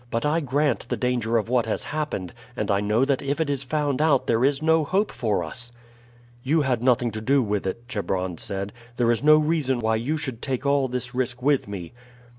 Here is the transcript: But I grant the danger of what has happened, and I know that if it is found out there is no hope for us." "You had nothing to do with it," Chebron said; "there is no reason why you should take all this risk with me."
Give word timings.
But 0.09 0.25
I 0.25 0.39
grant 0.39 0.89
the 0.89 0.97
danger 0.97 1.37
of 1.37 1.47
what 1.47 1.67
has 1.67 1.83
happened, 1.83 2.33
and 2.55 2.71
I 2.71 2.79
know 2.81 3.05
that 3.05 3.21
if 3.21 3.39
it 3.39 3.51
is 3.51 3.61
found 3.61 4.01
out 4.01 4.25
there 4.25 4.43
is 4.43 4.59
no 4.59 4.83
hope 4.83 5.11
for 5.11 5.43
us." 5.43 5.71
"You 6.41 6.61
had 6.61 6.81
nothing 6.81 7.11
to 7.11 7.21
do 7.21 7.43
with 7.43 7.67
it," 7.67 7.87
Chebron 7.87 8.39
said; 8.39 8.73
"there 8.97 9.11
is 9.11 9.21
no 9.23 9.35
reason 9.37 9.77
why 9.79 9.97
you 9.97 10.17
should 10.17 10.41
take 10.41 10.65
all 10.65 10.87
this 10.87 11.13
risk 11.13 11.43
with 11.43 11.67
me." 11.67 11.93